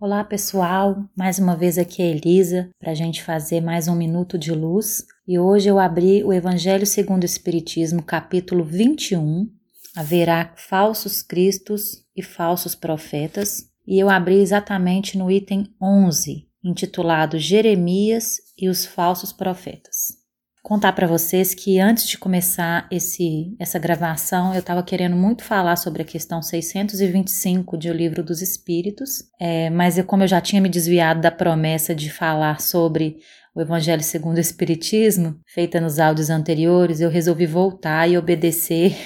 Olá 0.00 0.24
pessoal, 0.24 1.04
mais 1.14 1.38
uma 1.38 1.54
vez 1.54 1.76
aqui 1.76 2.00
é 2.00 2.06
Elisa 2.06 2.70
para 2.78 2.92
a 2.92 2.94
gente 2.94 3.22
fazer 3.22 3.60
mais 3.60 3.86
um 3.86 3.94
minuto 3.94 4.38
de 4.38 4.50
luz. 4.50 5.04
E 5.28 5.38
hoje 5.38 5.68
eu 5.68 5.78
abri 5.78 6.24
o 6.24 6.32
Evangelho 6.32 6.86
segundo 6.86 7.22
o 7.22 7.26
Espiritismo, 7.26 8.02
capítulo 8.02 8.64
21. 8.64 9.46
Haverá 9.94 10.54
falsos 10.56 11.20
cristos 11.20 12.02
e 12.16 12.22
falsos 12.22 12.74
profetas. 12.74 13.68
E 13.86 13.98
eu 13.98 14.08
abri 14.08 14.40
exatamente 14.40 15.18
no 15.18 15.30
item 15.30 15.66
11, 15.78 16.48
intitulado 16.64 17.38
Jeremias 17.38 18.38
e 18.56 18.70
os 18.70 18.86
falsos 18.86 19.34
profetas 19.34 20.19
contar 20.62 20.92
para 20.92 21.06
vocês 21.06 21.54
que 21.54 21.78
antes 21.78 22.06
de 22.06 22.18
começar 22.18 22.86
esse, 22.90 23.54
essa 23.58 23.78
gravação, 23.78 24.52
eu 24.52 24.60
estava 24.60 24.82
querendo 24.82 25.16
muito 25.16 25.42
falar 25.42 25.76
sobre 25.76 26.02
a 26.02 26.04
questão 26.04 26.42
625 26.42 27.76
de 27.78 27.90
O 27.90 27.94
Livro 27.94 28.22
dos 28.22 28.42
Espíritos, 28.42 29.24
é, 29.40 29.70
mas 29.70 29.98
eu, 29.98 30.04
como 30.04 30.22
eu 30.22 30.28
já 30.28 30.40
tinha 30.40 30.60
me 30.60 30.68
desviado 30.68 31.20
da 31.20 31.30
promessa 31.30 31.94
de 31.94 32.10
falar 32.10 32.60
sobre 32.60 33.18
o 33.54 33.60
Evangelho 33.60 34.02
segundo 34.02 34.36
o 34.36 34.40
Espiritismo, 34.40 35.40
feita 35.46 35.80
nos 35.80 35.98
áudios 35.98 36.30
anteriores, 36.30 37.00
eu 37.00 37.10
resolvi 37.10 37.46
voltar 37.46 38.08
e 38.08 38.16
obedecer 38.16 38.96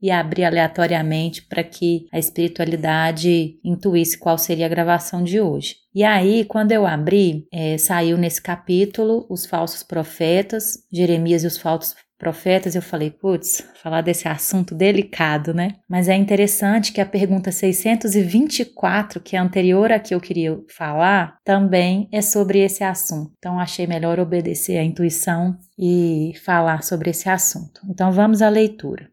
e 0.00 0.10
abrir 0.10 0.44
aleatoriamente 0.44 1.42
para 1.42 1.64
que 1.64 2.06
a 2.12 2.18
espiritualidade 2.18 3.58
intuísse 3.64 4.18
qual 4.18 4.38
seria 4.38 4.66
a 4.66 4.68
gravação 4.68 5.22
de 5.22 5.40
hoje. 5.40 5.76
E 5.94 6.04
aí, 6.04 6.44
quando 6.44 6.72
eu 6.72 6.86
abri, 6.86 7.46
é, 7.52 7.76
saiu 7.76 8.16
nesse 8.16 8.40
capítulo 8.40 9.26
os 9.28 9.46
falsos 9.46 9.82
profetas, 9.82 10.84
Jeremias 10.92 11.42
e 11.42 11.46
os 11.46 11.58
falsos 11.58 11.96
profetas, 12.18 12.74
eu 12.74 12.82
falei, 12.82 13.10
putz, 13.10 13.64
falar 13.80 14.00
desse 14.00 14.26
assunto 14.26 14.74
delicado, 14.74 15.54
né? 15.54 15.76
Mas 15.88 16.08
é 16.08 16.16
interessante 16.16 16.92
que 16.92 17.00
a 17.00 17.06
pergunta 17.06 17.52
624, 17.52 19.20
que 19.20 19.36
é 19.36 19.38
anterior 19.38 19.92
a 19.92 20.00
que 20.00 20.14
eu 20.14 20.20
queria 20.20 20.58
falar, 20.68 21.38
também 21.44 22.08
é 22.12 22.20
sobre 22.20 22.58
esse 22.58 22.82
assunto. 22.82 23.32
Então 23.38 23.58
achei 23.58 23.86
melhor 23.86 24.18
obedecer 24.18 24.78
à 24.78 24.82
intuição 24.82 25.56
e 25.78 26.32
falar 26.44 26.82
sobre 26.82 27.10
esse 27.10 27.28
assunto. 27.28 27.80
Então 27.88 28.10
vamos 28.10 28.42
à 28.42 28.48
leitura. 28.48 29.08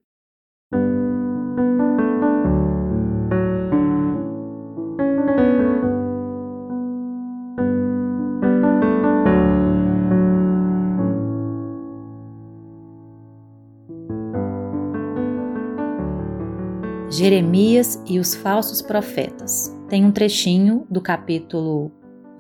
Jeremias 17.16 17.98
e 18.06 18.20
os 18.20 18.36
falsos 18.36 18.82
profetas. 18.82 19.74
Tem 19.88 20.04
um 20.04 20.12
trechinho 20.12 20.86
do 20.90 21.00
capítulo 21.00 21.90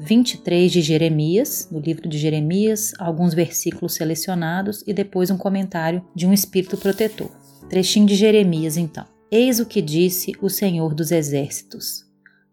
23 0.02 0.70
de 0.70 0.82
Jeremias, 0.82 1.70
do 1.72 1.80
livro 1.80 2.10
de 2.10 2.18
Jeremias, 2.18 2.92
alguns 3.00 3.34
versículos 3.34 3.94
selecionados 3.94 4.84
e 4.86 4.92
depois 4.92 5.32
um 5.32 5.38
comentário 5.38 6.04
de 6.14 6.28
um 6.28 6.34
espírito 6.34 6.76
protetor. 6.76 7.32
Trechinho 7.70 8.06
de 8.06 8.16
Jeremias, 8.16 8.76
então. 8.76 9.06
Eis 9.32 9.62
o 9.62 9.66
que 9.66 9.82
disse 9.82 10.34
o 10.42 10.50
Senhor 10.50 10.94
dos 10.94 11.10
Exércitos: 11.10 12.04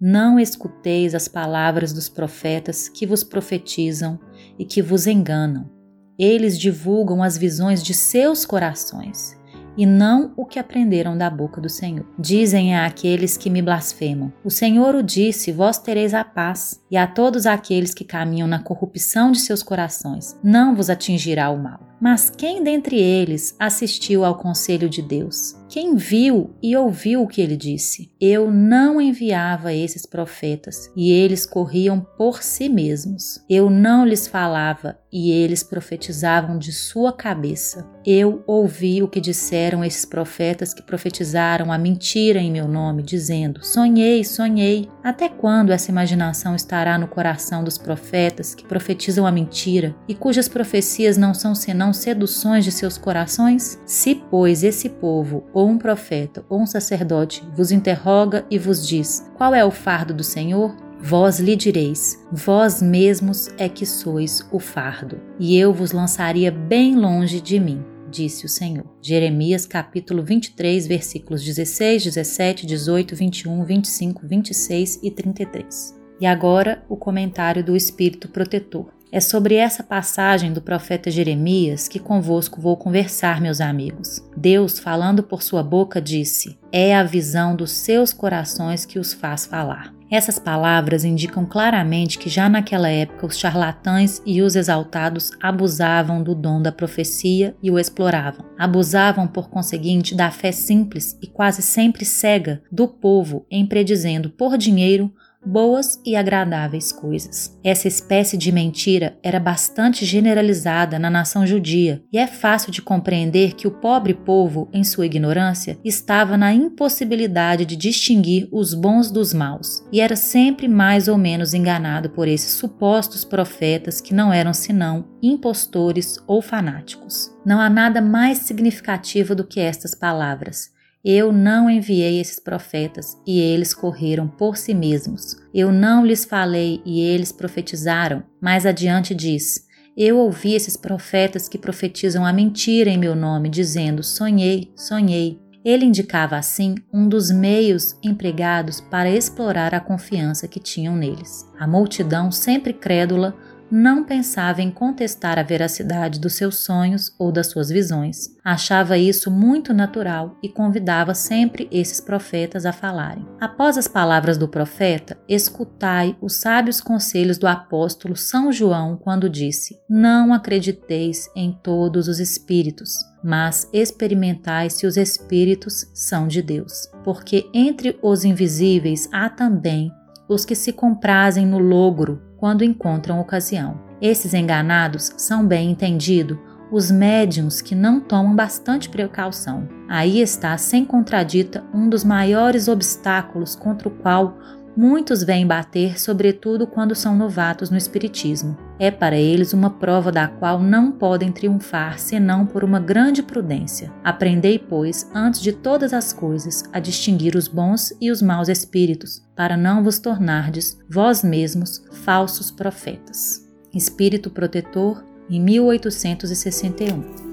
Não 0.00 0.38
escuteis 0.38 1.16
as 1.16 1.26
palavras 1.26 1.92
dos 1.92 2.08
profetas 2.08 2.88
que 2.88 3.04
vos 3.04 3.24
profetizam 3.24 4.16
e 4.56 4.64
que 4.64 4.80
vos 4.80 5.08
enganam. 5.08 5.68
Eles 6.16 6.56
divulgam 6.56 7.20
as 7.20 7.36
visões 7.36 7.82
de 7.82 7.92
seus 7.92 8.46
corações 8.46 9.41
e 9.76 9.86
não 9.86 10.32
o 10.36 10.44
que 10.44 10.58
aprenderam 10.58 11.16
da 11.16 11.30
boca 11.30 11.60
do 11.60 11.68
Senhor. 11.68 12.06
Dizem 12.18 12.74
a 12.74 12.86
aqueles 12.86 13.36
que 13.36 13.50
me 13.50 13.62
blasfemam: 13.62 14.32
O 14.44 14.50
Senhor 14.50 14.94
o 14.94 15.02
disse, 15.02 15.52
vós 15.52 15.78
tereis 15.78 16.14
a 16.14 16.24
paz, 16.24 16.80
e 16.90 16.96
a 16.96 17.06
todos 17.06 17.46
aqueles 17.46 17.94
que 17.94 18.04
caminham 18.04 18.48
na 18.48 18.58
corrupção 18.58 19.32
de 19.32 19.40
seus 19.40 19.62
corações, 19.62 20.38
não 20.42 20.74
vos 20.74 20.90
atingirá 20.90 21.50
o 21.50 21.62
mal. 21.62 21.92
Mas 22.00 22.28
quem 22.28 22.64
dentre 22.64 23.00
eles 23.00 23.54
assistiu 23.60 24.24
ao 24.24 24.34
conselho 24.34 24.88
de 24.88 25.00
Deus? 25.00 25.54
Quem 25.68 25.94
viu 25.94 26.50
e 26.60 26.76
ouviu 26.76 27.22
o 27.22 27.28
que 27.28 27.40
ele 27.40 27.56
disse? 27.56 28.10
Eu 28.20 28.50
não 28.50 29.00
enviava 29.00 29.72
esses 29.72 30.04
profetas, 30.04 30.90
e 30.96 31.12
eles 31.12 31.46
corriam 31.46 32.04
por 32.18 32.42
si 32.42 32.68
mesmos. 32.68 33.40
Eu 33.48 33.70
não 33.70 34.04
lhes 34.04 34.26
falava, 34.26 34.98
e 35.12 35.30
eles 35.30 35.62
profetizavam 35.62 36.58
de 36.58 36.72
sua 36.72 37.12
cabeça. 37.12 37.86
Eu 38.04 38.42
ouvi 38.46 39.02
o 39.02 39.08
que 39.08 39.20
disseram 39.20 39.84
esses 39.84 40.04
profetas 40.04 40.72
que 40.72 40.82
profetizaram 40.82 41.70
a 41.70 41.76
mentira 41.76 42.40
em 42.40 42.50
meu 42.50 42.66
nome, 42.66 43.02
dizendo: 43.02 43.64
Sonhei, 43.64 44.24
sonhei. 44.24 44.88
Até 45.04 45.28
quando 45.28 45.70
essa 45.70 45.90
imaginação 45.90 46.54
estará 46.54 46.96
no 46.96 47.06
coração 47.06 47.62
dos 47.62 47.76
profetas 47.76 48.54
que 48.54 48.64
profetizam 48.64 49.26
a 49.26 49.32
mentira 49.32 49.94
e 50.08 50.14
cujas 50.14 50.48
profecias 50.48 51.16
não 51.16 51.34
são 51.34 51.54
senão 51.54 51.92
seduções 51.92 52.64
de 52.64 52.72
seus 52.72 52.96
corações? 52.96 53.78
Se, 53.84 54.14
pois, 54.14 54.62
esse 54.64 54.88
povo, 54.88 55.44
ou 55.52 55.68
um 55.68 55.76
profeta, 55.76 56.44
ou 56.48 56.60
um 56.60 56.66
sacerdote, 56.66 57.44
vos 57.54 57.70
interroga 57.70 58.46
e 58.50 58.58
vos 58.58 58.86
diz: 58.86 59.30
Qual 59.36 59.54
é 59.54 59.64
o 59.64 59.70
fardo 59.70 60.14
do 60.14 60.24
Senhor? 60.24 60.74
Vós 61.04 61.40
lhe 61.40 61.56
direis: 61.56 62.24
Vós 62.30 62.80
mesmos 62.80 63.50
é 63.58 63.68
que 63.68 63.84
sois 63.84 64.46
o 64.52 64.60
fardo, 64.60 65.20
e 65.38 65.58
eu 65.58 65.74
vos 65.74 65.90
lançaria 65.90 66.52
bem 66.52 66.94
longe 66.94 67.40
de 67.40 67.58
mim, 67.58 67.84
disse 68.08 68.46
o 68.46 68.48
Senhor. 68.48 68.86
Jeremias 69.02 69.66
capítulo 69.66 70.22
23, 70.22 70.86
versículos 70.86 71.42
16, 71.42 72.04
17, 72.04 72.66
18, 72.66 73.16
21, 73.16 73.64
25, 73.64 74.26
26 74.28 75.00
e 75.02 75.10
33. 75.10 76.00
E 76.20 76.26
agora 76.26 76.84
o 76.88 76.96
comentário 76.96 77.64
do 77.64 77.74
Espírito 77.74 78.28
Protetor. 78.28 78.86
É 79.10 79.20
sobre 79.20 79.56
essa 79.56 79.82
passagem 79.82 80.54
do 80.54 80.62
profeta 80.62 81.10
Jeremias 81.10 81.86
que 81.86 81.98
convosco 81.98 82.60
vou 82.60 82.78
conversar, 82.78 83.42
meus 83.42 83.60
amigos. 83.60 84.24
Deus, 84.34 84.78
falando 84.78 85.22
por 85.22 85.42
sua 85.42 85.64
boca, 85.64 86.00
disse: 86.00 86.56
É 86.70 86.94
a 86.94 87.02
visão 87.02 87.54
dos 87.56 87.72
seus 87.72 88.12
corações 88.12 88.86
que 88.86 88.98
os 88.98 89.12
faz 89.12 89.44
falar. 89.44 89.92
Essas 90.12 90.38
palavras 90.38 91.06
indicam 91.06 91.46
claramente 91.46 92.18
que 92.18 92.28
já 92.28 92.46
naquela 92.46 92.90
época 92.90 93.24
os 93.24 93.38
charlatães 93.38 94.20
e 94.26 94.42
os 94.42 94.54
exaltados 94.54 95.30
abusavam 95.40 96.22
do 96.22 96.34
dom 96.34 96.60
da 96.60 96.70
profecia 96.70 97.56
e 97.62 97.70
o 97.70 97.78
exploravam. 97.78 98.44
Abusavam, 98.58 99.26
por 99.26 99.48
conseguinte, 99.48 100.14
da 100.14 100.30
fé 100.30 100.52
simples 100.52 101.16
e 101.22 101.26
quase 101.26 101.62
sempre 101.62 102.04
cega 102.04 102.62
do 102.70 102.86
povo 102.86 103.46
em 103.50 103.64
predizendo 103.64 104.28
por 104.28 104.58
dinheiro 104.58 105.10
boas 105.44 106.00
e 106.04 106.16
agradáveis 106.16 106.92
coisas. 106.92 107.58
Essa 107.62 107.88
espécie 107.88 108.36
de 108.36 108.52
mentira 108.52 109.18
era 109.22 109.40
bastante 109.40 110.04
generalizada 110.04 110.98
na 110.98 111.10
nação 111.10 111.46
judia, 111.46 112.02
e 112.12 112.18
é 112.18 112.26
fácil 112.26 112.70
de 112.70 112.82
compreender 112.82 113.54
que 113.54 113.66
o 113.66 113.70
pobre 113.70 114.14
povo, 114.14 114.68
em 114.72 114.84
sua 114.84 115.06
ignorância, 115.06 115.78
estava 115.84 116.36
na 116.36 116.52
impossibilidade 116.52 117.64
de 117.64 117.76
distinguir 117.76 118.48
os 118.52 118.74
bons 118.74 119.10
dos 119.10 119.34
maus, 119.34 119.82
e 119.92 120.00
era 120.00 120.16
sempre 120.16 120.68
mais 120.68 121.08
ou 121.08 121.18
menos 121.18 121.54
enganado 121.54 122.10
por 122.10 122.28
esses 122.28 122.52
supostos 122.52 123.24
profetas 123.24 124.00
que 124.00 124.14
não 124.14 124.32
eram 124.32 124.52
senão 124.52 125.08
impostores 125.22 126.18
ou 126.26 126.40
fanáticos. 126.40 127.30
Não 127.44 127.60
há 127.60 127.68
nada 127.68 128.00
mais 128.00 128.38
significativo 128.38 129.34
do 129.34 129.44
que 129.44 129.60
estas 129.60 129.94
palavras. 129.94 130.70
Eu 131.04 131.32
não 131.32 131.68
enviei 131.68 132.20
esses 132.20 132.38
profetas, 132.38 133.18
e 133.26 133.40
eles 133.40 133.74
correram 133.74 134.28
por 134.28 134.56
si 134.56 134.72
mesmos. 134.72 135.36
Eu 135.52 135.72
não 135.72 136.06
lhes 136.06 136.24
falei, 136.24 136.80
e 136.86 137.00
eles 137.00 137.32
profetizaram. 137.32 138.22
Mais 138.40 138.64
adiante 138.64 139.12
diz: 139.12 139.66
Eu 139.96 140.18
ouvi 140.18 140.54
esses 140.54 140.76
profetas 140.76 141.48
que 141.48 141.58
profetizam 141.58 142.24
a 142.24 142.32
mentira 142.32 142.88
em 142.88 142.96
meu 142.96 143.16
nome, 143.16 143.48
dizendo: 143.48 144.00
Sonhei, 144.00 144.70
sonhei. 144.76 145.40
Ele 145.64 145.84
indicava 145.84 146.36
assim 146.36 146.76
um 146.92 147.08
dos 147.08 147.32
meios 147.32 147.96
empregados 148.02 148.80
para 148.80 149.10
explorar 149.10 149.74
a 149.74 149.80
confiança 149.80 150.46
que 150.46 150.60
tinham 150.60 150.96
neles. 150.96 151.48
A 151.58 151.66
multidão, 151.66 152.30
sempre 152.30 152.72
crédula, 152.72 153.36
não 153.72 154.04
pensava 154.04 154.60
em 154.60 154.70
contestar 154.70 155.38
a 155.38 155.42
veracidade 155.42 156.20
dos 156.20 156.34
seus 156.34 156.58
sonhos 156.58 157.10
ou 157.18 157.32
das 157.32 157.46
suas 157.46 157.70
visões. 157.70 158.28
Achava 158.44 158.98
isso 158.98 159.30
muito 159.30 159.72
natural 159.72 160.36
e 160.42 160.48
convidava 160.50 161.14
sempre 161.14 161.68
esses 161.72 161.98
profetas 161.98 162.66
a 162.66 162.72
falarem. 162.72 163.26
Após 163.40 163.78
as 163.78 163.88
palavras 163.88 164.36
do 164.36 164.46
profeta, 164.46 165.16
escutai 165.26 166.14
os 166.20 166.34
sábios 166.34 166.82
conselhos 166.82 167.38
do 167.38 167.46
apóstolo 167.46 168.14
São 168.14 168.52
João 168.52 168.98
quando 168.98 169.30
disse: 169.30 169.80
Não 169.88 170.34
acrediteis 170.34 171.30
em 171.34 171.58
todos 171.62 172.08
os 172.08 172.20
espíritos, 172.20 172.98
mas 173.24 173.66
experimentai 173.72 174.68
se 174.68 174.86
os 174.86 174.98
espíritos 174.98 175.90
são 175.94 176.28
de 176.28 176.42
Deus. 176.42 176.90
Porque 177.02 177.48
entre 177.54 177.98
os 178.02 178.22
invisíveis 178.22 179.08
há 179.10 179.30
também 179.30 179.90
os 180.28 180.44
que 180.44 180.54
se 180.54 180.72
comprazem 180.74 181.46
no 181.46 181.58
logro 181.58 182.31
quando 182.42 182.64
encontram 182.64 183.20
ocasião. 183.20 183.78
Esses 184.00 184.34
enganados 184.34 185.12
são 185.16 185.46
bem 185.46 185.70
entendido 185.70 186.40
os 186.72 186.90
médiums 186.90 187.60
que 187.60 187.72
não 187.72 188.00
tomam 188.00 188.34
bastante 188.34 188.88
precaução. 188.88 189.68
Aí 189.88 190.20
está, 190.20 190.58
sem 190.58 190.84
contradita, 190.84 191.62
um 191.72 191.88
dos 191.88 192.02
maiores 192.02 192.66
obstáculos 192.66 193.54
contra 193.54 193.86
o 193.86 193.92
qual 193.92 194.36
muitos 194.76 195.22
vêm 195.22 195.46
bater, 195.46 196.00
sobretudo 196.00 196.66
quando 196.66 196.96
são 196.96 197.16
novatos 197.16 197.70
no 197.70 197.76
Espiritismo. 197.76 198.58
É 198.82 198.90
para 198.90 199.16
eles 199.16 199.52
uma 199.52 199.70
prova 199.70 200.10
da 200.10 200.26
qual 200.26 200.60
não 200.60 200.90
podem 200.90 201.30
triunfar 201.30 202.00
senão 202.00 202.44
por 202.44 202.64
uma 202.64 202.80
grande 202.80 203.22
prudência. 203.22 203.92
Aprendei, 204.02 204.58
pois, 204.58 205.08
antes 205.14 205.40
de 205.40 205.52
todas 205.52 205.92
as 205.92 206.12
coisas, 206.12 206.64
a 206.72 206.80
distinguir 206.80 207.36
os 207.36 207.46
bons 207.46 207.96
e 208.00 208.10
os 208.10 208.20
maus 208.20 208.48
espíritos, 208.48 209.22
para 209.36 209.56
não 209.56 209.84
vos 209.84 210.00
tornardes, 210.00 210.76
vós 210.90 211.22
mesmos, 211.22 211.80
falsos 212.02 212.50
profetas. 212.50 213.48
Espírito 213.72 214.30
Protetor, 214.30 215.04
em 215.30 215.40
1861. 215.40 217.31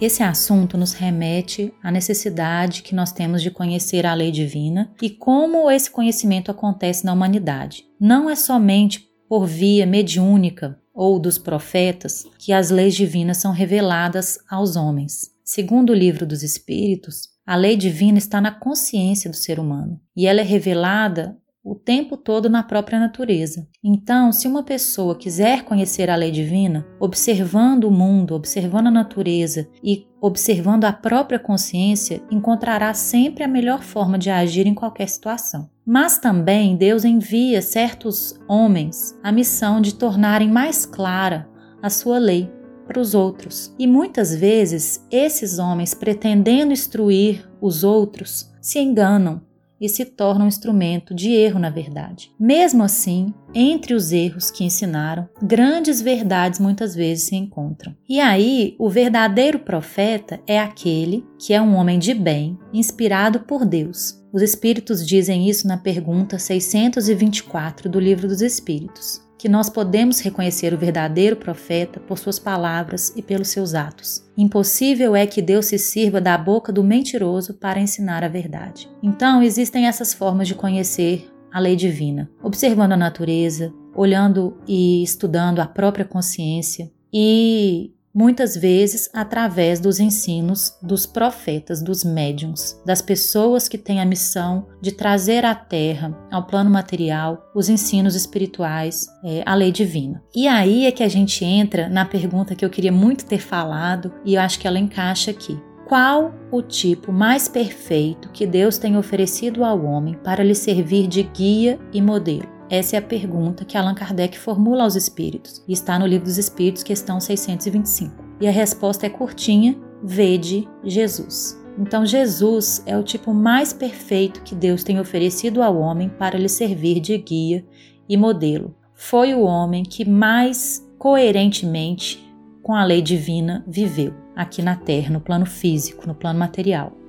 Esse 0.00 0.22
assunto 0.22 0.78
nos 0.78 0.94
remete 0.94 1.74
à 1.82 1.90
necessidade 1.90 2.82
que 2.82 2.94
nós 2.94 3.12
temos 3.12 3.42
de 3.42 3.50
conhecer 3.50 4.06
a 4.06 4.14
lei 4.14 4.30
divina 4.30 4.90
e 5.02 5.10
como 5.10 5.70
esse 5.70 5.90
conhecimento 5.90 6.50
acontece 6.50 7.04
na 7.04 7.12
humanidade. 7.12 7.84
Não 8.00 8.30
é 8.30 8.34
somente 8.34 9.06
por 9.28 9.46
via 9.46 9.84
mediúnica 9.84 10.80
ou 10.94 11.18
dos 11.18 11.36
profetas 11.36 12.24
que 12.38 12.50
as 12.50 12.70
leis 12.70 12.94
divinas 12.94 13.36
são 13.36 13.52
reveladas 13.52 14.38
aos 14.48 14.74
homens. 14.74 15.32
Segundo 15.44 15.90
o 15.90 15.94
livro 15.94 16.26
dos 16.26 16.42
Espíritos, 16.42 17.28
a 17.46 17.54
lei 17.54 17.76
divina 17.76 18.16
está 18.16 18.40
na 18.40 18.52
consciência 18.52 19.28
do 19.28 19.36
ser 19.36 19.60
humano 19.60 20.00
e 20.16 20.26
ela 20.26 20.40
é 20.40 20.44
revelada 20.44 21.36
o 21.62 21.74
tempo 21.74 22.16
todo 22.16 22.48
na 22.48 22.62
própria 22.62 22.98
natureza. 22.98 23.68
Então, 23.84 24.32
se 24.32 24.48
uma 24.48 24.62
pessoa 24.62 25.16
quiser 25.16 25.64
conhecer 25.64 26.08
a 26.08 26.16
lei 26.16 26.30
divina, 26.30 26.86
observando 26.98 27.84
o 27.84 27.90
mundo, 27.90 28.34
observando 28.34 28.86
a 28.86 28.90
natureza 28.90 29.68
e 29.84 30.06
observando 30.20 30.84
a 30.84 30.92
própria 30.92 31.38
consciência, 31.38 32.22
encontrará 32.30 32.94
sempre 32.94 33.44
a 33.44 33.48
melhor 33.48 33.82
forma 33.82 34.18
de 34.18 34.30
agir 34.30 34.66
em 34.66 34.74
qualquer 34.74 35.08
situação. 35.08 35.68
Mas 35.84 36.18
também 36.18 36.76
Deus 36.76 37.04
envia 37.04 37.60
certos 37.60 38.38
homens 38.48 39.18
a 39.22 39.30
missão 39.30 39.80
de 39.80 39.94
tornarem 39.94 40.50
mais 40.50 40.86
clara 40.86 41.48
a 41.82 41.90
sua 41.90 42.18
lei 42.18 42.50
para 42.86 43.00
os 43.00 43.14
outros. 43.14 43.74
E 43.78 43.86
muitas 43.86 44.34
vezes 44.34 45.06
esses 45.10 45.58
homens, 45.58 45.94
pretendendo 45.94 46.72
instruir 46.72 47.48
os 47.60 47.84
outros, 47.84 48.50
se 48.60 48.78
enganam 48.78 49.42
e 49.80 49.88
se 49.88 50.04
torna 50.04 50.44
um 50.44 50.48
instrumento 50.48 51.14
de 51.14 51.30
erro, 51.32 51.58
na 51.58 51.70
verdade. 51.70 52.30
Mesmo 52.38 52.82
assim, 52.82 53.32
entre 53.54 53.94
os 53.94 54.12
erros 54.12 54.50
que 54.50 54.64
ensinaram, 54.64 55.28
grandes 55.42 56.02
verdades 56.02 56.60
muitas 56.60 56.94
vezes 56.94 57.24
se 57.24 57.36
encontram. 57.36 57.96
E 58.08 58.20
aí, 58.20 58.76
o 58.78 58.90
verdadeiro 58.90 59.58
profeta 59.60 60.40
é 60.46 60.58
aquele 60.58 61.24
que 61.38 61.54
é 61.54 61.62
um 61.62 61.74
homem 61.74 61.98
de 61.98 62.12
bem, 62.12 62.58
inspirado 62.72 63.40
por 63.40 63.64
Deus. 63.64 64.20
Os 64.32 64.42
Espíritos 64.42 65.06
dizem 65.06 65.48
isso 65.48 65.66
na 65.66 65.76
pergunta 65.76 66.38
624 66.38 67.88
do 67.88 67.98
Livro 67.98 68.28
dos 68.28 68.42
Espíritos 68.42 69.29
que 69.40 69.48
nós 69.48 69.70
podemos 69.70 70.20
reconhecer 70.20 70.74
o 70.74 70.76
verdadeiro 70.76 71.34
profeta 71.34 71.98
por 71.98 72.18
suas 72.18 72.38
palavras 72.38 73.10
e 73.16 73.22
pelos 73.22 73.48
seus 73.48 73.74
atos. 73.74 74.22
Impossível 74.36 75.16
é 75.16 75.26
que 75.26 75.40
Deus 75.40 75.64
se 75.64 75.78
sirva 75.78 76.20
da 76.20 76.36
boca 76.36 76.70
do 76.70 76.84
mentiroso 76.84 77.54
para 77.54 77.80
ensinar 77.80 78.22
a 78.22 78.28
verdade. 78.28 78.86
Então, 79.02 79.42
existem 79.42 79.86
essas 79.86 80.12
formas 80.12 80.46
de 80.46 80.54
conhecer 80.54 81.26
a 81.50 81.58
lei 81.58 81.74
divina, 81.74 82.30
observando 82.42 82.92
a 82.92 82.98
natureza, 82.98 83.72
olhando 83.94 84.58
e 84.68 85.02
estudando 85.02 85.60
a 85.60 85.66
própria 85.66 86.04
consciência 86.04 86.92
e 87.10 87.94
muitas 88.14 88.56
vezes 88.56 89.08
através 89.12 89.80
dos 89.80 90.00
ensinos 90.00 90.76
dos 90.82 91.06
profetas, 91.06 91.82
dos 91.82 92.04
médiums, 92.04 92.80
das 92.84 93.00
pessoas 93.00 93.68
que 93.68 93.78
têm 93.78 94.00
a 94.00 94.04
missão 94.04 94.66
de 94.80 94.92
trazer 94.92 95.44
à 95.44 95.54
Terra, 95.54 96.16
ao 96.30 96.46
plano 96.46 96.70
material, 96.70 97.50
os 97.54 97.68
ensinos 97.68 98.14
espirituais, 98.14 99.06
é, 99.24 99.42
a 99.46 99.54
lei 99.54 99.72
divina. 99.72 100.22
E 100.34 100.48
aí 100.48 100.86
é 100.86 100.92
que 100.92 101.02
a 101.02 101.08
gente 101.08 101.44
entra 101.44 101.88
na 101.88 102.04
pergunta 102.04 102.54
que 102.54 102.64
eu 102.64 102.70
queria 102.70 102.92
muito 102.92 103.24
ter 103.24 103.38
falado 103.38 104.12
e 104.24 104.34
eu 104.34 104.40
acho 104.40 104.58
que 104.58 104.66
ela 104.66 104.78
encaixa 104.78 105.30
aqui. 105.30 105.58
Qual 105.88 106.32
o 106.52 106.62
tipo 106.62 107.12
mais 107.12 107.48
perfeito 107.48 108.28
que 108.30 108.46
Deus 108.46 108.78
tem 108.78 108.96
oferecido 108.96 109.64
ao 109.64 109.84
homem 109.84 110.14
para 110.22 110.44
lhe 110.44 110.54
servir 110.54 111.08
de 111.08 111.24
guia 111.24 111.80
e 111.92 112.00
modelo? 112.00 112.59
Essa 112.70 112.94
é 112.94 112.98
a 113.00 113.02
pergunta 113.02 113.64
que 113.64 113.76
Allan 113.76 113.94
Kardec 113.94 114.38
formula 114.38 114.84
aos 114.84 114.94
espíritos 114.94 115.60
e 115.66 115.72
está 115.72 115.98
no 115.98 116.06
Livro 116.06 116.26
dos 116.26 116.38
Espíritos, 116.38 116.84
questão 116.84 117.20
625. 117.20 118.14
E 118.40 118.46
a 118.46 118.52
resposta 118.52 119.06
é 119.06 119.10
curtinha: 119.10 119.76
vede 120.04 120.68
Jesus. 120.84 121.60
Então, 121.76 122.06
Jesus 122.06 122.80
é 122.86 122.96
o 122.96 123.02
tipo 123.02 123.34
mais 123.34 123.72
perfeito 123.72 124.42
que 124.42 124.54
Deus 124.54 124.84
tem 124.84 125.00
oferecido 125.00 125.62
ao 125.62 125.76
homem 125.78 126.08
para 126.08 126.38
lhe 126.38 126.48
servir 126.48 127.00
de 127.00 127.18
guia 127.18 127.66
e 128.08 128.16
modelo. 128.16 128.76
Foi 128.94 129.34
o 129.34 129.40
homem 129.40 129.82
que 129.82 130.08
mais 130.08 130.86
coerentemente 130.96 132.24
com 132.62 132.74
a 132.74 132.84
lei 132.84 133.02
divina 133.02 133.64
viveu 133.66 134.14
aqui 134.36 134.62
na 134.62 134.76
Terra, 134.76 135.10
no 135.10 135.20
plano 135.20 135.46
físico, 135.46 136.06
no 136.06 136.14
plano 136.14 136.38
material. 136.38 136.99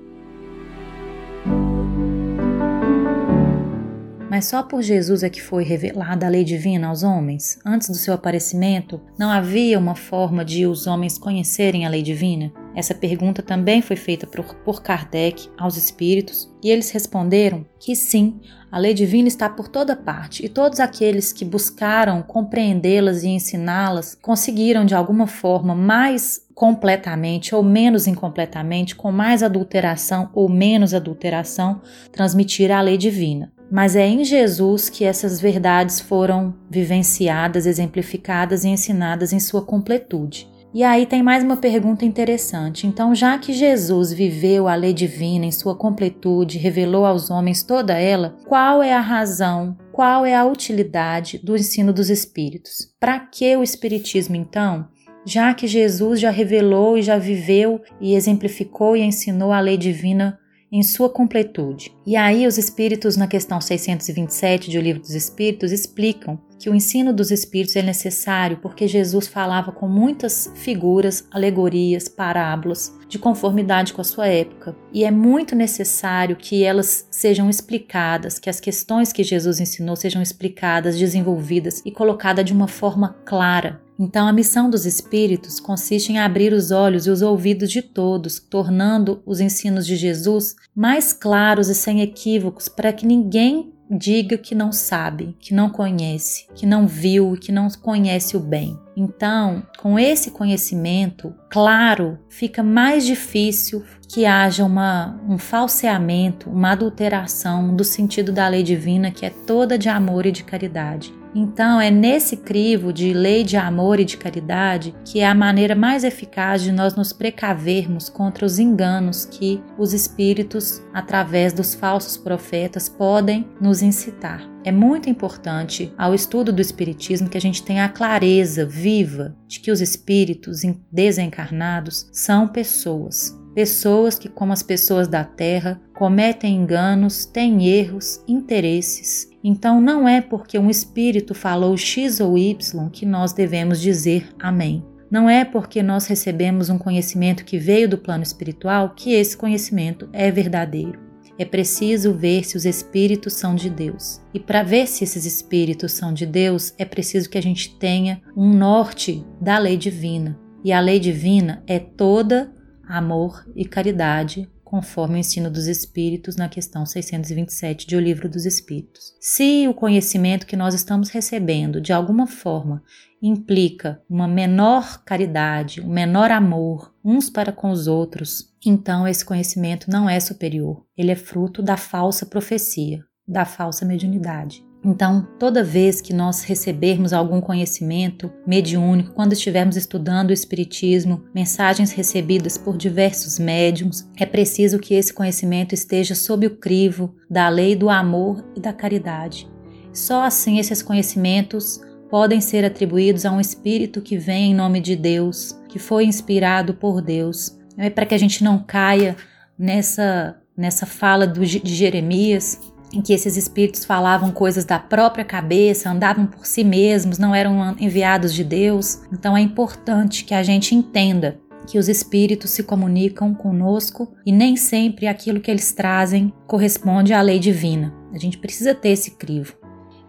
Mas 4.41 4.47
só 4.47 4.63
por 4.63 4.81
Jesus 4.81 5.21
é 5.21 5.29
que 5.29 5.39
foi 5.39 5.63
revelada 5.63 6.25
a 6.25 6.29
lei 6.29 6.43
divina 6.43 6.87
aos 6.87 7.03
homens? 7.03 7.59
Antes 7.63 7.89
do 7.89 7.95
seu 7.95 8.11
aparecimento, 8.11 8.99
não 9.15 9.29
havia 9.29 9.77
uma 9.77 9.93
forma 9.93 10.43
de 10.43 10.65
os 10.65 10.87
homens 10.87 11.15
conhecerem 11.15 11.85
a 11.85 11.89
lei 11.89 12.01
divina? 12.01 12.51
Essa 12.75 12.95
pergunta 12.95 13.43
também 13.43 13.83
foi 13.83 13.95
feita 13.95 14.25
por, 14.25 14.43
por 14.65 14.81
Kardec 14.81 15.47
aos 15.55 15.77
espíritos 15.77 16.51
e 16.63 16.71
eles 16.71 16.89
responderam 16.89 17.63
que 17.79 17.95
sim, 17.95 18.39
a 18.71 18.79
lei 18.79 18.95
divina 18.95 19.27
está 19.27 19.47
por 19.47 19.67
toda 19.67 19.95
parte 19.95 20.43
e 20.43 20.49
todos 20.49 20.79
aqueles 20.79 21.31
que 21.31 21.45
buscaram 21.45 22.23
compreendê-las 22.23 23.21
e 23.21 23.27
ensiná-las 23.27 24.17
conseguiram 24.19 24.85
de 24.85 24.95
alguma 24.95 25.27
forma 25.27 25.75
mais 25.75 26.41
completamente 26.55 27.53
ou 27.53 27.61
menos 27.61 28.07
incompletamente, 28.07 28.95
com 28.95 29.11
mais 29.11 29.43
adulteração 29.43 30.31
ou 30.33 30.49
menos 30.49 30.95
adulteração, 30.95 31.79
transmitir 32.11 32.71
a 32.71 32.81
lei 32.81 32.97
divina 32.97 33.53
mas 33.71 33.95
é 33.95 34.05
em 34.05 34.25
Jesus 34.25 34.89
que 34.89 35.05
essas 35.05 35.39
verdades 35.39 36.01
foram 36.01 36.53
vivenciadas, 36.69 37.65
exemplificadas 37.65 38.65
e 38.65 38.67
ensinadas 38.67 39.31
em 39.31 39.39
sua 39.39 39.61
completude. 39.61 40.51
E 40.73 40.83
aí 40.83 41.05
tem 41.05 41.21
mais 41.21 41.43
uma 41.43 41.57
pergunta 41.57 42.05
interessante. 42.05 42.87
Então, 42.87 43.13
já 43.13 43.37
que 43.37 43.51
Jesus 43.51 44.13
viveu 44.13 44.67
a 44.67 44.75
lei 44.75 44.93
divina 44.93 45.45
em 45.45 45.51
sua 45.51 45.75
completude, 45.75 46.57
revelou 46.57 47.05
aos 47.05 47.29
homens 47.29 47.61
toda 47.61 47.97
ela, 47.97 48.37
qual 48.45 48.81
é 48.81 48.93
a 48.93 49.01
razão, 49.01 49.77
qual 49.91 50.25
é 50.25 50.33
a 50.33 50.45
utilidade 50.45 51.39
do 51.39 51.57
ensino 51.57 51.91
dos 51.91 52.09
espíritos? 52.09 52.93
Para 52.99 53.19
que 53.19 53.55
o 53.55 53.63
espiritismo 53.63 54.35
então? 54.35 54.87
Já 55.25 55.53
que 55.53 55.67
Jesus 55.67 56.19
já 56.19 56.31
revelou 56.31 56.97
e 56.97 57.01
já 57.01 57.17
viveu 57.17 57.81
e 57.99 58.15
exemplificou 58.15 58.95
e 58.95 59.01
ensinou 59.01 59.51
a 59.51 59.59
lei 59.59 59.77
divina 59.77 60.39
em 60.71 60.81
sua 60.83 61.09
completude. 61.09 61.91
E 62.05 62.15
aí 62.15 62.47
os 62.47 62.57
espíritos 62.57 63.17
na 63.17 63.27
questão 63.27 63.59
627 63.59 64.71
do 64.71 64.79
Livro 64.79 65.01
dos 65.01 65.13
Espíritos 65.13 65.71
explicam 65.71 66.39
que 66.57 66.69
o 66.69 66.75
ensino 66.75 67.11
dos 67.11 67.31
espíritos 67.31 67.75
é 67.75 67.81
necessário 67.81 68.57
porque 68.61 68.87
Jesus 68.87 69.27
falava 69.27 69.71
com 69.71 69.87
muitas 69.87 70.51
figuras, 70.55 71.27
alegorias, 71.31 72.07
parábolas, 72.07 72.95
de 73.09 73.17
conformidade 73.17 73.93
com 73.93 74.01
a 74.01 74.05
sua 74.05 74.27
época, 74.27 74.75
e 74.93 75.03
é 75.03 75.11
muito 75.11 75.55
necessário 75.55 76.35
que 76.35 76.63
elas 76.63 77.07
sejam 77.09 77.49
explicadas, 77.49 78.37
que 78.37 78.49
as 78.49 78.59
questões 78.59 79.11
que 79.11 79.23
Jesus 79.23 79.59
ensinou 79.59 79.95
sejam 79.95 80.21
explicadas, 80.21 80.97
desenvolvidas 80.97 81.81
e 81.83 81.91
colocadas 81.91 82.45
de 82.45 82.53
uma 82.53 82.67
forma 82.67 83.15
clara, 83.25 83.81
então, 84.03 84.27
a 84.27 84.33
missão 84.33 84.67
dos 84.67 84.87
espíritos 84.87 85.59
consiste 85.59 86.11
em 86.11 86.17
abrir 86.17 86.53
os 86.53 86.71
olhos 86.71 87.05
e 87.05 87.11
os 87.11 87.21
ouvidos 87.21 87.69
de 87.69 87.83
todos, 87.83 88.39
tornando 88.39 89.21
os 89.27 89.39
ensinos 89.39 89.85
de 89.85 89.95
Jesus 89.95 90.55
mais 90.75 91.13
claros 91.13 91.69
e 91.69 91.75
sem 91.75 92.01
equívocos, 92.01 92.67
para 92.67 92.91
que 92.91 93.05
ninguém 93.05 93.71
diga 93.91 94.39
que 94.39 94.55
não 94.55 94.71
sabe, 94.71 95.37
que 95.39 95.53
não 95.53 95.69
conhece, 95.69 96.47
que 96.55 96.65
não 96.65 96.87
viu, 96.87 97.37
que 97.39 97.51
não 97.51 97.69
conhece 97.69 98.35
o 98.35 98.39
bem. 98.39 98.75
Então, 98.97 99.61
com 99.77 99.99
esse 99.99 100.31
conhecimento 100.31 101.31
claro, 101.47 102.17
fica 102.27 102.63
mais 102.63 103.05
difícil 103.05 103.83
que 104.07 104.25
haja 104.25 104.65
uma, 104.65 105.21
um 105.29 105.37
falseamento, 105.37 106.49
uma 106.49 106.71
adulteração 106.71 107.75
do 107.75 107.83
sentido 107.83 108.31
da 108.31 108.47
lei 108.47 108.63
divina, 108.63 109.11
que 109.11 109.27
é 109.27 109.29
toda 109.29 109.77
de 109.77 109.89
amor 109.89 110.25
e 110.25 110.31
de 110.31 110.43
caridade. 110.43 111.20
Então, 111.33 111.79
é 111.79 111.89
nesse 111.89 112.35
crivo 112.37 112.91
de 112.91 113.13
lei 113.13 113.43
de 113.43 113.55
amor 113.55 113.99
e 113.99 114.05
de 114.05 114.17
caridade 114.17 114.93
que 115.05 115.21
é 115.21 115.27
a 115.27 115.33
maneira 115.33 115.75
mais 115.75 116.03
eficaz 116.03 116.61
de 116.61 116.71
nós 116.71 116.95
nos 116.95 117.13
precavermos 117.13 118.09
contra 118.09 118.45
os 118.45 118.59
enganos 118.59 119.25
que 119.25 119.61
os 119.77 119.93
espíritos, 119.93 120.81
através 120.93 121.53
dos 121.53 121.73
falsos 121.73 122.17
profetas, 122.17 122.89
podem 122.89 123.47
nos 123.61 123.81
incitar. 123.81 124.41
É 124.63 124.71
muito 124.71 125.09
importante 125.09 125.91
ao 125.97 126.13
estudo 126.13 126.51
do 126.51 126.61
Espiritismo 126.61 127.29
que 127.29 127.37
a 127.37 127.41
gente 127.41 127.63
tenha 127.63 127.85
a 127.85 127.89
clareza 127.89 128.65
viva 128.65 129.35
de 129.47 129.59
que 129.59 129.71
os 129.71 129.81
espíritos 129.81 130.61
desencarnados 130.91 132.09
são 132.11 132.47
pessoas. 132.47 133.40
Pessoas 133.53 134.17
que, 134.17 134.29
como 134.29 134.53
as 134.53 134.63
pessoas 134.63 135.07
da 135.07 135.23
Terra, 135.23 135.81
cometem 135.93 136.55
enganos, 136.55 137.25
têm 137.25 137.67
erros, 137.67 138.23
interesses. 138.27 139.29
Então, 139.43 139.81
não 139.81 140.07
é 140.07 140.21
porque 140.21 140.57
um 140.57 140.69
espírito 140.69 141.33
falou 141.33 141.75
X 141.75 142.19
ou 142.19 142.37
Y 142.37 142.89
que 142.89 143.05
nós 143.05 143.33
devemos 143.33 143.81
dizer 143.81 144.29
Amém. 144.39 144.83
Não 145.11 145.29
é 145.29 145.43
porque 145.43 145.83
nós 145.83 146.07
recebemos 146.07 146.69
um 146.69 146.77
conhecimento 146.77 147.43
que 147.43 147.57
veio 147.57 147.89
do 147.89 147.97
plano 147.97 148.23
espiritual 148.23 148.93
que 148.95 149.11
esse 149.11 149.35
conhecimento 149.35 150.07
é 150.13 150.31
verdadeiro. 150.31 150.97
É 151.37 151.43
preciso 151.43 152.13
ver 152.13 152.45
se 152.45 152.55
os 152.55 152.65
espíritos 152.65 153.33
são 153.33 153.53
de 153.53 153.69
Deus. 153.69 154.21
E 154.33 154.39
para 154.39 154.63
ver 154.63 154.87
se 154.87 155.03
esses 155.03 155.25
espíritos 155.25 155.91
são 155.91 156.13
de 156.13 156.25
Deus, 156.25 156.73
é 156.77 156.85
preciso 156.85 157.29
que 157.29 157.37
a 157.37 157.41
gente 157.41 157.75
tenha 157.77 158.21
um 158.37 158.53
norte 158.53 159.25
da 159.41 159.57
lei 159.57 159.75
divina. 159.75 160.39
E 160.63 160.71
a 160.71 160.79
lei 160.79 160.99
divina 160.99 161.61
é 161.67 161.79
toda 161.79 162.53
amor 162.91 163.43
e 163.55 163.65
caridade, 163.65 164.49
conforme 164.63 165.15
o 165.15 165.17
ensino 165.17 165.49
dos 165.49 165.67
Espíritos 165.67 166.35
na 166.35 166.47
questão 166.47 166.85
627 166.85 167.87
de 167.87 167.95
O 167.95 167.99
Livro 167.99 168.29
dos 168.29 168.45
Espíritos. 168.45 169.13
Se 169.19 169.67
o 169.67 169.73
conhecimento 169.73 170.45
que 170.45 170.55
nós 170.55 170.73
estamos 170.73 171.09
recebendo 171.09 171.81
de 171.81 171.91
alguma 171.91 172.27
forma 172.27 172.83
implica 173.21 174.01
uma 174.09 174.27
menor 174.27 175.03
caridade, 175.03 175.81
um 175.81 175.89
menor 175.89 176.31
amor 176.31 176.93
uns 177.03 177.29
para 177.29 177.51
com 177.51 177.69
os 177.69 177.87
outros, 177.87 178.53
então 178.65 179.07
esse 179.07 179.25
conhecimento 179.25 179.89
não 179.89 180.09
é 180.09 180.19
superior. 180.19 180.85
Ele 180.97 181.11
é 181.11 181.15
fruto 181.15 181.61
da 181.61 181.77
falsa 181.77 182.25
profecia, 182.25 183.03
da 183.27 183.45
falsa 183.45 183.85
mediunidade. 183.85 184.63
Então, 184.83 185.27
toda 185.37 185.63
vez 185.63 186.01
que 186.01 186.11
nós 186.11 186.43
recebermos 186.43 187.13
algum 187.13 187.39
conhecimento 187.39 188.31
mediúnico, 188.47 189.13
quando 189.13 189.33
estivermos 189.33 189.75
estudando 189.75 190.31
o 190.31 190.33
Espiritismo, 190.33 191.23
mensagens 191.35 191.91
recebidas 191.91 192.57
por 192.57 192.75
diversos 192.75 193.37
médiums, 193.37 194.09
é 194.17 194.25
preciso 194.25 194.79
que 194.79 194.95
esse 194.95 195.13
conhecimento 195.13 195.75
esteja 195.75 196.15
sob 196.15 196.47
o 196.47 196.57
crivo 196.57 197.15
da 197.29 197.47
lei 197.47 197.75
do 197.75 197.89
amor 197.89 198.43
e 198.55 198.59
da 198.59 198.73
caridade. 198.73 199.47
Só 199.93 200.23
assim 200.23 200.57
esses 200.57 200.81
conhecimentos 200.81 201.79
podem 202.09 202.41
ser 202.41 202.65
atribuídos 202.65 203.25
a 203.25 203.31
um 203.31 203.39
espírito 203.39 204.01
que 204.01 204.17
vem 204.17 204.51
em 204.51 204.55
nome 204.55 204.81
de 204.81 204.95
Deus, 204.95 205.55
que 205.69 205.77
foi 205.77 206.05
inspirado 206.05 206.73
por 206.73 207.01
Deus. 207.01 207.57
É 207.77 207.89
para 207.89 208.05
que 208.05 208.15
a 208.15 208.17
gente 208.17 208.43
não 208.43 208.57
caia 208.57 209.15
nessa 209.57 210.37
nessa 210.61 210.85
fala 210.85 211.25
de 211.25 211.59
Jeremias, 211.63 212.59
em 212.93 213.01
que 213.01 213.13
esses 213.13 213.37
espíritos 213.37 213.85
falavam 213.85 214.31
coisas 214.31 214.65
da 214.65 214.77
própria 214.77 215.23
cabeça, 215.23 215.89
andavam 215.89 216.25
por 216.25 216.45
si 216.45 216.63
mesmos, 216.63 217.17
não 217.17 217.33
eram 217.33 217.75
enviados 217.79 218.33
de 218.33 218.43
Deus. 218.43 219.01
Então 219.11 219.35
é 219.35 219.41
importante 219.41 220.25
que 220.25 220.33
a 220.33 220.43
gente 220.43 220.75
entenda 220.75 221.39
que 221.67 221.77
os 221.77 221.87
espíritos 221.87 222.51
se 222.51 222.63
comunicam 222.63 223.33
conosco 223.33 224.11
e 224.25 224.31
nem 224.31 224.57
sempre 224.57 225.07
aquilo 225.07 225.39
que 225.39 225.49
eles 225.49 225.71
trazem 225.71 226.33
corresponde 226.47 227.13
à 227.13 227.21
lei 227.21 227.39
divina. 227.39 227.93
A 228.11 228.17
gente 228.17 228.37
precisa 228.37 228.73
ter 228.75 228.89
esse 228.89 229.11
crivo. 229.11 229.55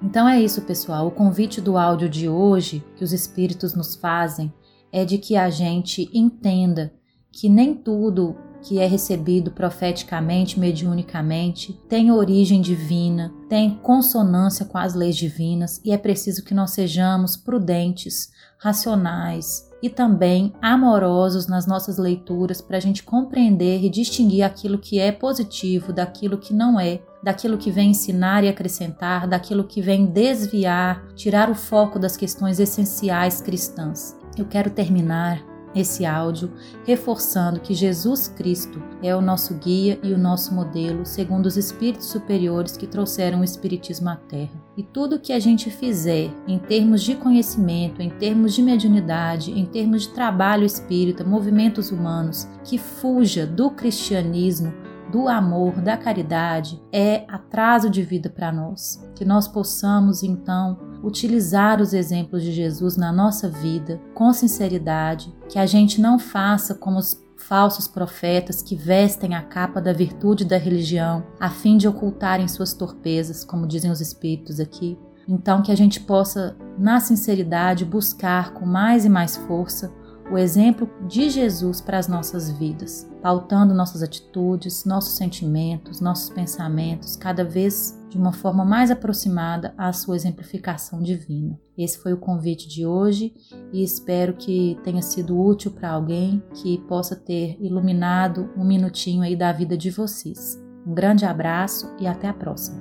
Então 0.02 0.28
é 0.28 0.40
isso, 0.40 0.62
pessoal. 0.62 1.06
O 1.06 1.12
convite 1.12 1.60
do 1.60 1.76
áudio 1.76 2.08
de 2.08 2.28
hoje 2.28 2.84
que 2.96 3.04
os 3.04 3.12
espíritos 3.12 3.74
nos 3.74 3.94
fazem 3.94 4.52
é 4.90 5.04
de 5.04 5.18
que 5.18 5.36
a 5.36 5.48
gente 5.48 6.10
entenda 6.12 6.92
que 7.30 7.48
nem 7.48 7.74
tudo 7.74 8.36
que 8.62 8.78
é 8.78 8.86
recebido 8.86 9.50
profeticamente, 9.50 10.58
mediunicamente, 10.58 11.78
tem 11.88 12.10
origem 12.10 12.60
divina, 12.60 13.32
tem 13.48 13.78
consonância 13.82 14.64
com 14.64 14.78
as 14.78 14.94
leis 14.94 15.16
divinas 15.16 15.80
e 15.84 15.92
é 15.92 15.98
preciso 15.98 16.44
que 16.44 16.54
nós 16.54 16.70
sejamos 16.70 17.36
prudentes, 17.36 18.30
racionais 18.58 19.68
e 19.82 19.90
também 19.90 20.52
amorosos 20.62 21.48
nas 21.48 21.66
nossas 21.66 21.98
leituras 21.98 22.60
para 22.60 22.76
a 22.76 22.80
gente 22.80 23.02
compreender 23.02 23.82
e 23.82 23.90
distinguir 23.90 24.44
aquilo 24.44 24.78
que 24.78 25.00
é 25.00 25.10
positivo 25.10 25.92
daquilo 25.92 26.38
que 26.38 26.54
não 26.54 26.78
é, 26.78 27.02
daquilo 27.22 27.58
que 27.58 27.72
vem 27.72 27.90
ensinar 27.90 28.44
e 28.44 28.48
acrescentar, 28.48 29.26
daquilo 29.26 29.64
que 29.64 29.82
vem 29.82 30.06
desviar, 30.06 31.04
tirar 31.16 31.50
o 31.50 31.54
foco 31.54 31.98
das 31.98 32.16
questões 32.16 32.60
essenciais 32.60 33.40
cristãs. 33.40 34.16
Eu 34.38 34.46
quero 34.46 34.70
terminar 34.70 35.51
esse 35.74 36.04
áudio, 36.04 36.52
reforçando 36.84 37.60
que 37.60 37.74
Jesus 37.74 38.28
Cristo 38.28 38.82
é 39.02 39.14
o 39.14 39.20
nosso 39.20 39.54
guia 39.54 39.98
e 40.02 40.12
o 40.12 40.18
nosso 40.18 40.54
modelo, 40.54 41.04
segundo 41.04 41.46
os 41.46 41.56
espíritos 41.56 42.06
superiores 42.06 42.76
que 42.76 42.86
trouxeram 42.86 43.40
o 43.40 43.44
Espiritismo 43.44 44.08
à 44.08 44.16
Terra. 44.16 44.62
E 44.76 44.82
tudo 44.82 45.20
que 45.20 45.32
a 45.32 45.38
gente 45.38 45.70
fizer 45.70 46.30
em 46.46 46.58
termos 46.58 47.02
de 47.02 47.14
conhecimento, 47.14 48.00
em 48.00 48.10
termos 48.10 48.54
de 48.54 48.62
mediunidade, 48.62 49.52
em 49.52 49.64
termos 49.64 50.02
de 50.02 50.08
trabalho 50.08 50.64
espírita, 50.64 51.24
movimentos 51.24 51.90
humanos, 51.90 52.48
que 52.64 52.78
fuja 52.78 53.46
do 53.46 53.70
cristianismo, 53.70 54.72
do 55.10 55.28
amor, 55.28 55.74
da 55.82 55.94
caridade, 55.96 56.82
é 56.90 57.24
atraso 57.28 57.90
de 57.90 58.02
vida 58.02 58.30
para 58.30 58.50
nós. 58.50 59.06
Que 59.14 59.26
nós 59.26 59.46
possamos, 59.46 60.22
então, 60.22 60.78
utilizar 61.02 61.80
os 61.80 61.92
exemplos 61.92 62.42
de 62.42 62.52
Jesus 62.52 62.96
na 62.96 63.12
nossa 63.12 63.48
vida 63.48 64.00
com 64.14 64.32
sinceridade, 64.32 65.34
que 65.48 65.58
a 65.58 65.66
gente 65.66 66.00
não 66.00 66.18
faça 66.18 66.74
como 66.74 66.98
os 66.98 67.20
falsos 67.36 67.88
profetas 67.88 68.62
que 68.62 68.76
vestem 68.76 69.34
a 69.34 69.42
capa 69.42 69.80
da 69.80 69.92
virtude 69.92 70.44
da 70.44 70.56
religião 70.56 71.24
a 71.40 71.50
fim 71.50 71.76
de 71.76 71.88
ocultarem 71.88 72.46
suas 72.46 72.72
torpezas, 72.72 73.44
como 73.44 73.66
dizem 73.66 73.90
os 73.90 74.00
espíritos 74.00 74.60
aqui. 74.60 74.96
Então, 75.28 75.62
que 75.62 75.70
a 75.70 75.76
gente 75.76 76.00
possa, 76.00 76.56
na 76.78 77.00
sinceridade, 77.00 77.84
buscar 77.84 78.52
com 78.54 78.66
mais 78.66 79.04
e 79.04 79.08
mais 79.08 79.36
força 79.36 79.92
o 80.32 80.38
exemplo 80.38 80.88
de 81.06 81.28
Jesus 81.28 81.82
para 81.82 81.98
as 81.98 82.08
nossas 82.08 82.50
vidas, 82.50 83.06
pautando 83.20 83.74
nossas 83.74 84.02
atitudes, 84.02 84.86
nossos 84.86 85.14
sentimentos, 85.14 86.00
nossos 86.00 86.30
pensamentos, 86.30 87.16
cada 87.16 87.44
vez 87.44 88.00
de 88.08 88.16
uma 88.16 88.32
forma 88.32 88.64
mais 88.64 88.90
aproximada 88.90 89.74
à 89.76 89.92
sua 89.92 90.16
exemplificação 90.16 91.02
divina. 91.02 91.60
Esse 91.76 91.98
foi 91.98 92.14
o 92.14 92.18
convite 92.18 92.66
de 92.66 92.86
hoje 92.86 93.34
e 93.74 93.84
espero 93.84 94.32
que 94.32 94.78
tenha 94.82 95.02
sido 95.02 95.38
útil 95.38 95.70
para 95.70 95.90
alguém 95.90 96.42
que 96.54 96.78
possa 96.88 97.14
ter 97.14 97.58
iluminado 97.60 98.50
um 98.56 98.64
minutinho 98.64 99.22
aí 99.22 99.36
da 99.36 99.52
vida 99.52 99.76
de 99.76 99.90
vocês. 99.90 100.58
Um 100.86 100.94
grande 100.94 101.26
abraço 101.26 101.94
e 102.00 102.06
até 102.06 102.26
a 102.26 102.32
próxima. 102.32 102.78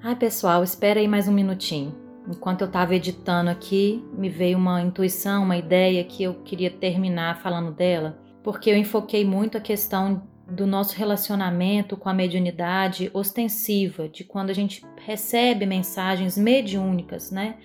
Ai, 0.00 0.14
pessoal, 0.14 0.62
espera 0.62 1.00
aí 1.00 1.08
mais 1.08 1.26
um 1.26 1.32
minutinho. 1.32 2.11
Enquanto 2.28 2.60
eu 2.60 2.66
estava 2.66 2.94
editando 2.94 3.50
aqui, 3.50 4.04
me 4.12 4.28
veio 4.28 4.56
uma 4.56 4.80
intuição, 4.80 5.42
uma 5.42 5.56
ideia 5.56 6.04
que 6.04 6.22
eu 6.22 6.34
queria 6.34 6.70
terminar 6.70 7.40
falando 7.40 7.72
dela, 7.72 8.18
porque 8.42 8.70
eu 8.70 8.76
enfoquei 8.76 9.24
muito 9.24 9.58
a 9.58 9.60
questão 9.60 10.22
do 10.48 10.66
nosso 10.66 10.96
relacionamento 10.96 11.96
com 11.96 12.08
a 12.08 12.14
mediunidade 12.14 13.10
ostensiva, 13.14 14.08
de 14.08 14.22
quando 14.22 14.50
a 14.50 14.54
gente 14.54 14.84
recebe 15.04 15.66
mensagens 15.66 16.36
mediúnicas, 16.36 17.30
né, 17.30 17.56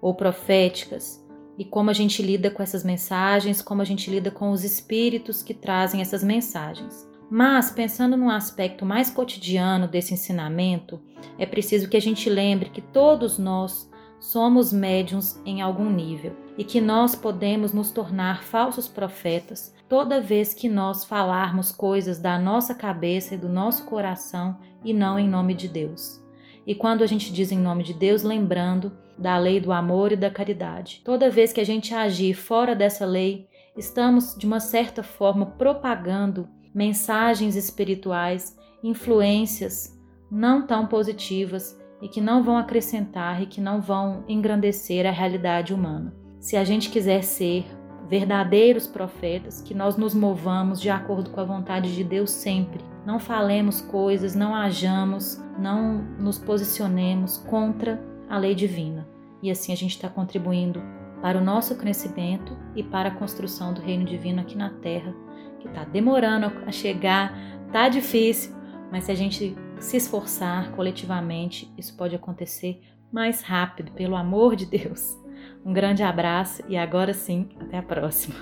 ou 0.00 0.14
proféticas, 0.14 1.24
e 1.56 1.64
como 1.64 1.90
a 1.90 1.92
gente 1.92 2.22
lida 2.22 2.50
com 2.50 2.62
essas 2.62 2.82
mensagens, 2.82 3.62
como 3.62 3.80
a 3.80 3.84
gente 3.84 4.10
lida 4.10 4.30
com 4.30 4.50
os 4.50 4.64
espíritos 4.64 5.42
que 5.42 5.54
trazem 5.54 6.00
essas 6.00 6.24
mensagens. 6.24 7.08
Mas, 7.30 7.70
pensando 7.70 8.16
num 8.16 8.28
aspecto 8.28 8.84
mais 8.84 9.10
cotidiano 9.10 9.88
desse 9.88 10.12
ensinamento, 10.12 11.00
é 11.38 11.46
preciso 11.46 11.88
que 11.88 11.96
a 11.96 12.00
gente 12.00 12.28
lembre 12.28 12.70
que 12.70 12.82
todos 12.82 13.38
nós 13.38 13.90
somos 14.24 14.72
médiums 14.72 15.38
em 15.44 15.60
algum 15.60 15.90
nível 15.90 16.34
e 16.56 16.64
que 16.64 16.80
nós 16.80 17.14
podemos 17.14 17.74
nos 17.74 17.90
tornar 17.90 18.42
falsos 18.42 18.88
profetas 18.88 19.74
toda 19.86 20.20
vez 20.20 20.54
que 20.54 20.66
nós 20.66 21.04
falarmos 21.04 21.70
coisas 21.70 22.18
da 22.18 22.38
nossa 22.38 22.74
cabeça 22.74 23.34
e 23.34 23.38
do 23.38 23.50
nosso 23.50 23.84
coração 23.84 24.56
e 24.82 24.94
não 24.94 25.18
em 25.18 25.28
nome 25.28 25.52
de 25.52 25.68
Deus. 25.68 26.24
E 26.66 26.74
quando 26.74 27.04
a 27.04 27.06
gente 27.06 27.30
diz 27.30 27.52
em 27.52 27.58
nome 27.58 27.84
de 27.84 27.92
Deus, 27.92 28.22
lembrando 28.22 28.96
da 29.18 29.36
lei 29.36 29.60
do 29.60 29.70
amor 29.70 30.10
e 30.10 30.16
da 30.16 30.30
caridade. 30.30 31.02
Toda 31.04 31.30
vez 31.30 31.52
que 31.52 31.60
a 31.60 31.64
gente 31.64 31.94
agir 31.94 32.32
fora 32.32 32.74
dessa 32.74 33.04
lei, 33.04 33.46
estamos 33.76 34.34
de 34.34 34.46
uma 34.46 34.58
certa 34.58 35.02
forma 35.02 35.44
propagando 35.44 36.48
mensagens 36.74 37.56
espirituais, 37.56 38.56
influências 38.82 39.94
não 40.30 40.66
tão 40.66 40.86
positivas 40.86 41.78
e 42.04 42.08
que 42.08 42.20
não 42.20 42.42
vão 42.42 42.58
acrescentar 42.58 43.42
e 43.42 43.46
que 43.46 43.62
não 43.62 43.80
vão 43.80 44.24
engrandecer 44.28 45.06
a 45.06 45.10
realidade 45.10 45.72
humana. 45.72 46.14
Se 46.38 46.54
a 46.54 46.62
gente 46.62 46.90
quiser 46.90 47.24
ser 47.24 47.64
verdadeiros 48.06 48.86
profetas, 48.86 49.62
que 49.62 49.72
nós 49.72 49.96
nos 49.96 50.14
movamos 50.14 50.78
de 50.78 50.90
acordo 50.90 51.30
com 51.30 51.40
a 51.40 51.44
vontade 51.44 51.94
de 51.94 52.04
Deus 52.04 52.30
sempre, 52.30 52.84
não 53.06 53.18
falemos 53.18 53.80
coisas, 53.80 54.34
não 54.34 54.54
hajamos, 54.54 55.42
não 55.58 55.94
nos 56.18 56.38
posicionemos 56.38 57.38
contra 57.38 57.98
a 58.28 58.36
lei 58.36 58.54
divina. 58.54 59.08
E 59.42 59.50
assim 59.50 59.72
a 59.72 59.76
gente 59.76 59.92
está 59.92 60.10
contribuindo 60.10 60.82
para 61.22 61.38
o 61.38 61.44
nosso 61.44 61.74
crescimento 61.74 62.54
e 62.76 62.82
para 62.82 63.08
a 63.08 63.14
construção 63.14 63.72
do 63.72 63.80
reino 63.80 64.04
divino 64.04 64.42
aqui 64.42 64.58
na 64.58 64.68
Terra, 64.68 65.14
que 65.58 65.68
está 65.68 65.84
demorando 65.84 66.52
a 66.66 66.70
chegar, 66.70 67.34
tá 67.72 67.88
difícil, 67.88 68.54
mas 68.92 69.04
se 69.04 69.12
a 69.12 69.14
gente 69.14 69.56
se 69.78 69.96
esforçar 69.96 70.72
coletivamente, 70.72 71.72
isso 71.76 71.96
pode 71.96 72.14
acontecer 72.14 72.80
mais 73.12 73.42
rápido, 73.42 73.92
pelo 73.92 74.16
amor 74.16 74.56
de 74.56 74.66
Deus. 74.66 75.16
Um 75.64 75.72
grande 75.72 76.02
abraço 76.02 76.62
e 76.68 76.76
agora 76.76 77.14
sim, 77.14 77.48
até 77.60 77.78
a 77.78 77.82
próxima. 77.82 78.34